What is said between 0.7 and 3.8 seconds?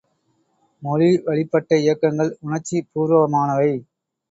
மொழி வழிப்பட்ட இயக்கங்கள் உணர்ச்சி பூர்வமானவை.